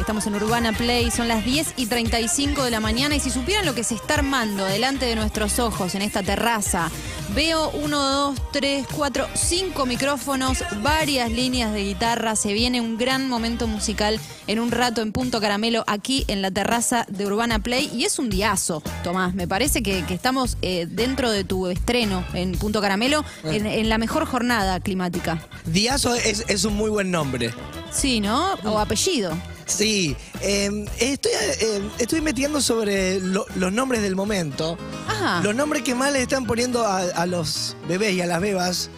[0.00, 3.66] Estamos en Urbana Play, son las 10 y 35 de la mañana y si supieran
[3.66, 6.90] lo que se está armando delante de nuestros ojos en esta terraza,
[7.34, 13.28] veo uno, dos, tres, cuatro, cinco micrófonos, varias líneas de guitarra, se viene un gran
[13.28, 17.90] momento musical en un rato en Punto Caramelo aquí en la terraza de Urbana Play
[17.94, 22.24] y es un diazo, Tomás, me parece que, que estamos eh, dentro de tu estreno
[22.32, 25.46] en Punto Caramelo en, en la mejor jornada climática.
[25.66, 27.52] Diazo es, es un muy buen nombre.
[27.92, 28.54] Sí, ¿no?
[28.64, 29.36] O apellido.
[29.70, 34.76] Sí, eh, estoy, eh, estoy investigando sobre lo- los nombres del momento.
[35.06, 35.40] Ajá.
[35.42, 38.90] Los nombres que más le están poniendo a, a los bebés y a las bebas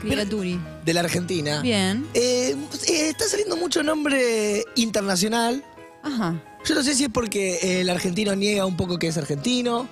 [0.00, 0.60] Criaturi.
[0.84, 1.60] de la Argentina.
[1.62, 2.06] Bien.
[2.14, 2.56] Eh,
[2.88, 5.64] eh, está saliendo mucho nombre internacional.
[6.02, 6.40] Ajá.
[6.64, 9.88] Yo no sé si es porque eh, el argentino niega un poco que es argentino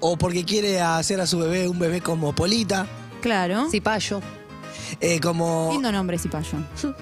[0.00, 2.86] o porque quiere hacer a su bebé un bebé cosmopolita.
[3.20, 3.68] Claro.
[3.70, 4.20] Cipayo.
[5.00, 5.70] Eh, como.
[5.72, 6.58] Lindo nombre, Cipayo.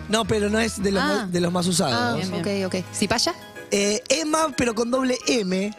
[0.09, 1.07] No, pero no es de los, Ah.
[1.07, 1.95] más, de los más usados.
[1.95, 2.67] Ah, Bien, bien.
[2.67, 2.85] ok, ok.
[2.95, 3.35] ¿Cipaya?
[3.71, 5.75] Eh, Emma, pero con doble M.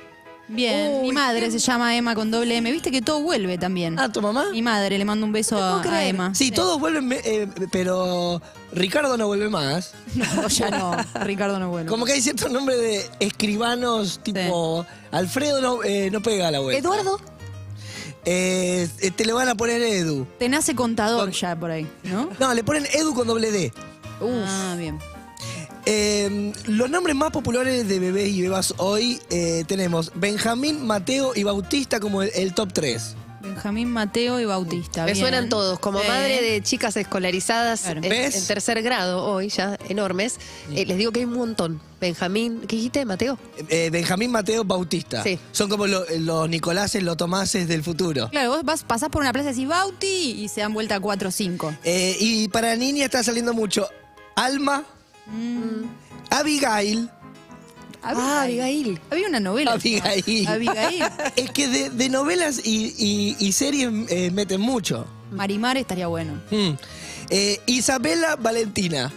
[0.51, 1.01] Bien.
[1.03, 2.71] Mi Uy, madre se llama Emma con doble M.
[2.71, 3.99] Viste que todo vuelve también.
[3.99, 4.45] Ah, ¿tu mamá?
[4.51, 6.07] Mi madre, le mando un beso a.
[6.07, 6.33] Emma.
[6.33, 9.93] Sí, todos vuelven, eh, pero Ricardo no vuelve más.
[10.15, 10.95] No, ya no.
[11.23, 11.87] Ricardo no vuelve.
[11.89, 16.59] Como que hay ciertos nombres de escribanos, tipo Alfredo no, eh, no pega a la
[16.59, 16.79] vuelta.
[16.79, 17.19] ¿Eduardo?
[18.25, 20.25] Eh, eh, te le van a poner Edu.
[20.37, 22.29] Te nace contador Con- ya por ahí, ¿no?
[22.39, 23.71] No, le ponen Edu con doble D.
[24.21, 24.99] Ah, bien.
[25.85, 31.43] Eh, los nombres más populares de bebés y bebas hoy eh, tenemos Benjamín, Mateo y
[31.43, 33.15] Bautista como el, el top 3.
[33.41, 35.05] Benjamín, Mateo y Bautista.
[35.05, 35.23] Me bien.
[35.23, 35.79] suenan todos.
[35.79, 38.01] Como madre de chicas escolarizadas Claro.
[38.03, 40.37] en, tercer grado hoy, ya enormes,
[40.73, 41.81] eh, les digo que hay un montón.
[42.01, 43.37] Benjamín, ¿qué dijiste, Mateo?
[43.69, 45.23] Eh, Benjamín, Mateo, Bautista.
[45.23, 45.37] Sí.
[45.51, 48.29] Son como lo- los Nicoláses, los Tomases del futuro.
[48.29, 50.07] Claro, vos vas, pasás por una plaza y decís Bauti
[50.43, 51.73] y se dan vuelta 4 o 5.
[51.83, 53.87] Eh, y para niña está saliendo mucho
[54.35, 54.83] Alma,
[55.27, 55.83] Mm.
[56.31, 57.09] Abigail.
[58.01, 58.99] Ah, Abigail.
[59.09, 59.73] Había una novela.
[59.73, 60.47] Abigail.
[60.47, 61.03] Abigail.
[61.35, 65.05] Es que de, de novelas y, y- y series eh, meten mucho.
[65.31, 66.33] Marimar estaría bueno.
[66.51, 66.71] Mm.
[67.29, 69.11] Eh, Isabela Valentina.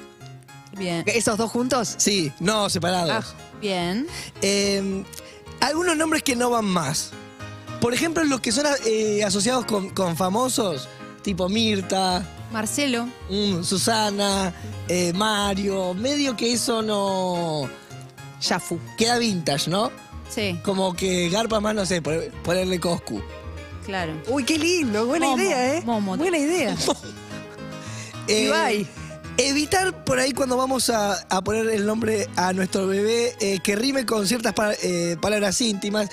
[0.76, 1.04] Bien.
[1.06, 1.94] ¿Esos dos juntos?
[1.98, 3.24] Sí, no, separados.
[3.28, 3.34] Ah.
[3.60, 4.06] Bien.
[4.42, 5.04] Eh,
[5.60, 7.10] algunos nombres que no van más.
[7.80, 10.88] Por ejemplo, los que son eh, asociados con, con famosos,
[11.22, 13.08] tipo Mirta, Marcelo.
[13.28, 14.52] mm, Susana,
[14.88, 15.94] eh, Mario.
[15.94, 17.68] Medio que eso no.
[18.42, 18.78] Yafu.
[18.98, 19.90] Queda vintage, ¿no?
[20.28, 23.20] Sí, Como que garpa más, no sé, poner- ponerle Coscu.
[23.84, 24.12] claro.
[24.28, 25.06] Uy, qué lindo.
[25.06, 25.82] Buena Momo, idea, ¿eh?
[25.84, 26.16] Momo.
[26.16, 26.76] Buena idea.
[28.28, 28.86] Eh, Ibai.
[29.36, 33.74] Evitar por ahí cuando vamos a, a poner el nombre a nuestro bebé eh, que
[33.74, 36.08] rime con ciertas pa- eh, palabras íntimas.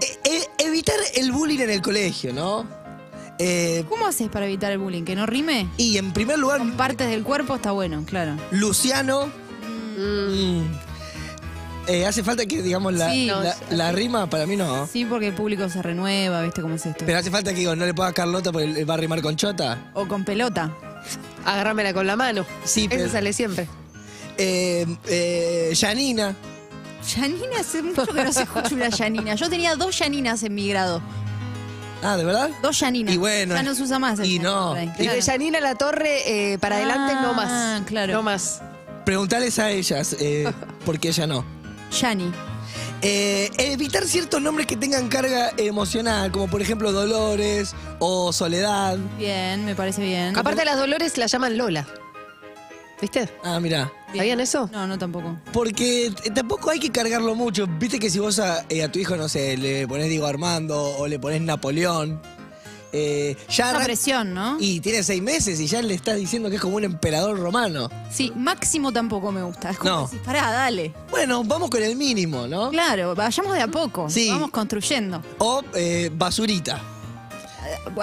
[0.00, 2.66] Eh, eh, evitar el bullying en el colegio, ¿no?
[3.38, 5.02] Eh, ¿Cómo haces para evitar el bullying?
[5.04, 5.68] ¿Que no rime?
[5.76, 8.36] y en primer lugar, Con partes del cuerpo está bueno, claro.
[8.52, 9.26] Luciano.
[9.98, 10.62] mm,
[11.86, 13.26] eh, hace falta que digamos la, Sí.
[13.26, 14.86] la- la rima, para mí no.
[14.86, 17.04] Sí, porque el público se renueva, ¿viste cómo es esto?
[17.06, 19.90] Pero hace falta que digo, no le ponga Carlota porque va a rimar con Chota.
[19.94, 20.70] O con pelota.
[21.44, 22.44] Agárramela con la mano.
[22.64, 23.66] Sí, Ese pero- sale siempre.
[24.38, 26.34] Eh, eh, Janina.
[27.16, 29.34] Yanina, hace mucho que no se escucha una Yanina.
[29.34, 31.00] Yo tenía dos Yaninas en mi grado.
[32.02, 32.50] Ah, ¿de verdad?
[32.62, 33.14] Dos Yaninas.
[33.14, 34.18] Y bueno, Ya no se usa más.
[34.18, 34.68] el y Yanina no.
[34.68, 34.92] por ahí.
[34.98, 35.22] Y de.
[35.22, 37.48] Janina La Torre eh, para adelante, no más.
[37.50, 38.12] Ah, claro.
[38.14, 38.62] No más.
[39.04, 40.50] Preguntales a ellas, eh,
[40.86, 41.44] porque ella no.
[41.90, 42.30] Yani.
[43.02, 48.98] Eh, evitar ciertos nombres que tengan carga emocional, como por ejemplo Dolores o Soledad.
[49.18, 50.36] Bien, me parece bien.
[50.36, 51.86] Aparte, a las Dolores la llaman Lola.
[53.00, 53.30] ¿Viste?
[53.42, 53.90] Ah, mira.
[54.12, 54.18] Bien.
[54.18, 54.68] ¿Sabían eso?
[54.70, 55.38] No, no tampoco.
[55.54, 57.66] Porque t- tampoco hay que cargarlo mucho.
[57.66, 60.78] Viste que si vos a, eh, a tu hijo, no sé, le pones Diego Armando
[60.98, 62.20] o le pones Napoleón,
[62.92, 64.56] eh, ya arran- presión, ¿no?
[64.60, 67.88] y tiene seis meses y ya le estás diciendo que es como un emperador romano.
[68.10, 69.70] Sí, máximo tampoco me gusta.
[69.70, 70.02] Es como No.
[70.06, 70.92] decís, pará, dale.
[71.10, 72.70] Bueno, vamos con el mínimo, ¿no?
[72.70, 74.08] Claro, vayamos de a poco.
[74.10, 74.28] Sí.
[74.30, 75.22] Vamos construyendo.
[75.38, 76.80] O eh, basurita.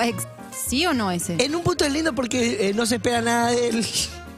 [0.01, 0.27] Ex-
[0.67, 1.35] ¿Sí o no ese?
[1.39, 3.85] En un punto es lindo porque eh, no se espera nada de él.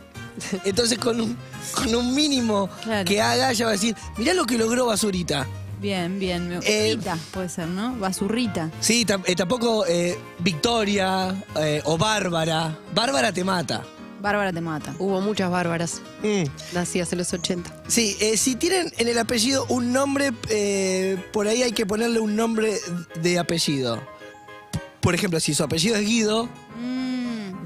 [0.65, 1.37] Entonces con un,
[1.75, 3.05] con un mínimo Claro.
[3.05, 5.45] que haga, ya va a decir, mirá lo que logró Basurita.
[5.79, 6.49] Bien, bien.
[6.49, 6.59] Me...
[6.65, 7.95] Eh, Rita, puede ser, ¿no?
[7.97, 8.69] Basurrita.
[8.81, 12.77] Sí, eh, tampoco eh, Victoria eh, o Bárbara.
[12.93, 13.83] Bárbara te mata.
[14.21, 14.93] Bárbara te mata.
[14.99, 16.43] Hubo muchas bárbaras Mm.
[16.73, 17.83] nacidas en los 80.
[17.87, 22.19] Sí, eh, si tienen en el apellido un nombre, eh, por ahí hay que ponerle
[22.19, 22.77] un nombre
[23.21, 24.01] de apellido.
[24.99, 26.88] Por ejemplo, si su apellido es Guido, Mm.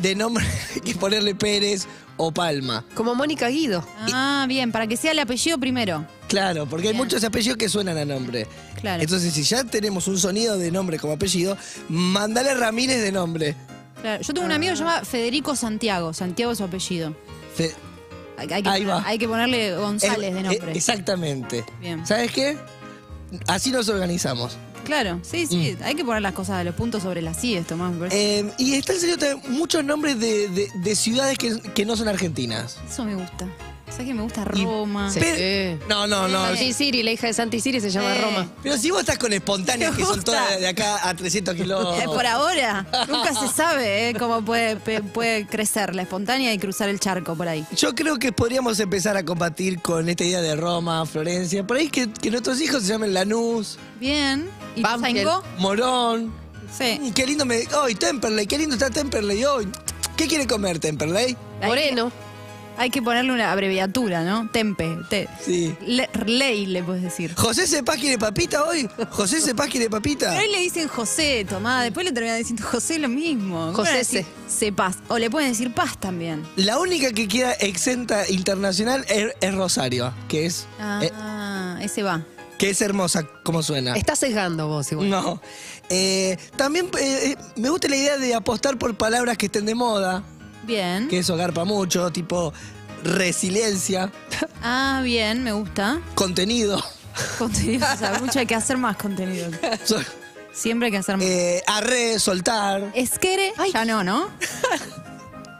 [0.04, 0.46] De nombre
[0.76, 2.86] hay que ponerle Pérez o Palma.
[2.94, 3.84] Como Mónica Guido.
[4.14, 6.06] Ah, bien, para que sea el apellido primero.
[6.28, 7.04] Claro, porque hay Bien.
[7.04, 8.48] muchos apellidos que suenan a nombre.
[8.80, 9.02] Claro.
[9.02, 11.58] Entonces, si ya tenemos un sonido de nombre como apellido,
[11.90, 13.56] mandale Ramírez de nombre.
[14.02, 16.14] Claro, Yo tengo un amigo que se llama Federico Santiago.
[16.14, 17.16] Santiago es su apellido.
[17.56, 17.74] Fe-
[18.38, 19.04] Hay, hay que, Ahí va.
[19.06, 20.72] hay que ponerle González de eh, nombre.
[20.78, 21.64] exactamente.
[21.80, 22.06] Bien.
[22.06, 22.58] ¿Sabes qué?
[23.48, 24.58] Así nos organizamos.
[24.84, 25.76] Claro, sí, sí.
[25.80, 25.84] Mm.
[25.84, 27.94] Hay que poner las cosas de los puntos sobre las IES, Tomás.
[28.12, 31.96] Eh, y está en serio también muchos nombres de, de- de ciudades que, que no
[31.96, 32.78] son argentinas.
[32.90, 33.48] Eso me gusta.
[33.94, 35.10] ¿Sabes que me gusta y- Roma?
[35.12, 35.20] Sí.
[35.88, 36.46] No, no, no.
[36.48, 38.22] Santi Siri, la hija de Santi Siri se llama Eh.
[38.22, 38.48] Roma.
[38.64, 40.32] Pero si vos estás con espontáneas Me que son gusta.
[40.32, 42.00] todas de acá a 300 kilómetros.
[42.02, 46.58] Eh, por ahora, nunca se sabe eh, cómo puede, pe- puede crecer la espontánea y
[46.58, 47.66] cruzar el charco por ahí.
[47.78, 51.66] Yo creo que podríamos empezar a combatir con esta idea de Roma, Florencia.
[51.66, 54.50] Por ahí que, que nuestros hijos se llamen Lanús, Bien.
[54.76, 55.30] ¿Y Banfield.
[55.60, 56.34] Morón.
[56.76, 56.98] Sí.
[57.00, 57.68] Mm, Qué lindo me.
[57.84, 58.48] ¡Ay, Temperley!
[58.48, 59.68] ¡Qué lindo está Temperley hoy!
[60.18, 61.38] ¿Qué quiere comer Temperley?
[61.62, 62.12] Moreno.
[62.78, 64.50] Hay que ponerle una abreviatura, ¿no?
[64.50, 64.98] Tempe.
[65.10, 65.76] Te, Sí.
[65.86, 67.34] le, ley le puedes decir.
[67.36, 68.90] ¿José Cepaz quiere papita hoy?
[69.12, 70.30] ¿José Cepaz quiere papita?
[70.30, 71.84] Pero ahí le dicen José, Tomás.
[71.84, 73.74] Después le terminan diciendo José lo mismo.
[73.74, 74.98] José decir Cepaz.
[75.08, 76.44] O le pueden decir Paz también.
[76.56, 80.66] La única que queda exenta internacional es, es Rosario, que es,
[81.02, 82.26] eh, Ah, ese va.
[82.58, 83.96] que es hermosa, como suena.
[83.96, 85.10] Estás sesgando vos igual.
[85.10, 85.42] No.
[85.90, 90.24] Eh, también eh, me gusta la idea de apostar por palabras que estén de moda,
[90.64, 91.08] Bien.
[91.08, 92.54] que eso garpa mucho, tipo
[93.04, 94.12] resiliencia,
[94.62, 96.00] Ah, bien, me gusta.
[96.16, 96.82] contenido.
[97.38, 97.86] Contenido.
[97.94, 99.52] O sea, mucho hay que hacer más contenido.
[99.86, 100.00] So-
[100.54, 101.26] Siempre hay que hacer más.
[101.26, 102.92] eh, arre, soltar.
[102.94, 104.30] Esquere, ya no, ¿no?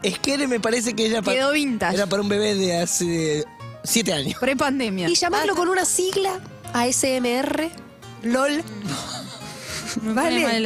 [0.04, 1.96] Esquere me parece que era para, Quedó vintage.
[1.96, 3.44] era para un bebé de hace
[3.84, 4.40] siete años.
[4.40, 5.10] Prepandemia.
[5.10, 6.40] Y llamarlo con una sigla
[6.74, 7.72] ASMR.
[8.24, 8.64] LOL.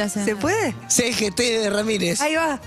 [0.02, 0.24] Acento.
[0.24, 0.74] ¿Se puede?
[0.88, 2.20] CGT de Ramírez.
[2.20, 2.60] Ahí va.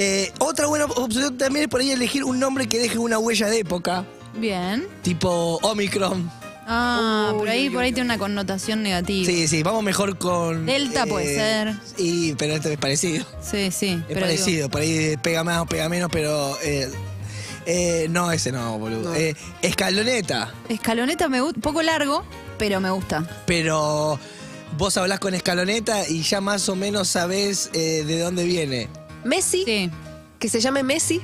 [0.00, 3.48] Eh, otra buena opción también es por ahí elegir un nombre que deje una huella
[3.48, 4.04] de época,
[4.36, 4.86] Bien.
[5.02, 6.30] tipo Omicron.
[6.70, 9.26] Ah, Uy, por ahí, por ahí tiene una connotación negativa.
[9.26, 10.66] Sí, sí, vamos mejor con.
[10.66, 11.74] Delta puede ser.
[11.96, 13.24] Y, pero este es parecido.
[13.42, 13.88] Sí, sí.
[14.00, 16.56] Es pero parecido, por ahí pega más o pega menos, pero.
[16.62, 16.88] eh,
[17.66, 19.10] eh, no, ese no, boludo.
[19.10, 19.14] No.
[19.16, 22.22] Eh, escaloneta, escaloneta me gusta, poco largo,
[22.56, 23.26] pero me gusta.
[23.46, 24.18] pero
[24.76, 28.88] vos hablás con escaloneta y ya más o menos sabés eh, de dónde viene.
[29.24, 29.64] Messi.
[29.64, 29.90] Sí.
[30.38, 31.20] Que se llame Messi.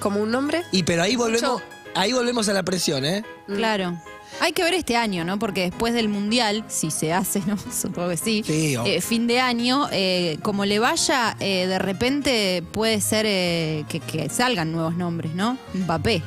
[0.00, 0.62] Como un nombre.
[0.72, 1.64] Y pero ahí volvemos, Mucho.
[1.94, 3.24] ahí volvemos a la presión, ¿eh?
[3.46, 3.98] Claro.
[4.40, 5.38] Hay que ver este año, ¿no?
[5.38, 7.56] Porque después del Mundial, si se hace, ¿no?
[7.72, 8.42] Supongo que sí.
[8.44, 13.24] Sí, o- eh, fin de año, eh, como le vaya, eh, de repente puede ser
[13.28, 15.56] eh, que, que salgan nuevos nombres, ¿no?
[15.74, 16.22] Mbappé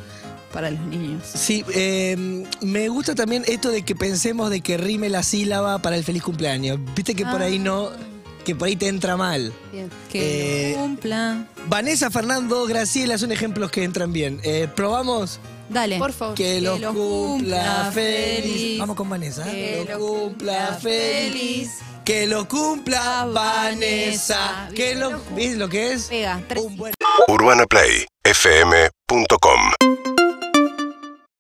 [0.54, 1.22] para los niños.
[1.36, 5.98] Sí, eh, me gusta también esto de que pensemos de que rime la sílaba para
[5.98, 6.80] el feliz cumpleaños.
[6.96, 7.46] Viste que por Ah.
[7.46, 7.90] ahí no,
[8.48, 9.52] que por ahí te entra mal.
[9.74, 9.90] Bien.
[10.10, 11.46] Que Eh, lo cumpla.
[11.68, 14.40] Vanessa, Fernando, Graciela son ejemplos que entran bien.
[14.44, 15.42] Eh, ¿Probamos?
[15.70, 15.98] Dale.
[16.00, 16.34] Por favor.
[16.34, 18.52] Que los los cumpla cumpla feliz.
[18.54, 18.80] feliz.
[18.80, 19.44] Vamos con Vanessa.
[19.44, 21.32] Que lo lo cumpla feliz.
[21.34, 21.72] feliz.
[22.06, 24.38] Que lo cumpla Vanessa.
[24.40, 24.70] Vanessa.
[24.74, 26.04] Que lo, ¿Ves lo que es?
[26.06, 26.42] Pega.
[26.48, 26.64] Tres.
[26.64, 26.94] Un buen-
[27.28, 29.97] UrbanaPlayFM.com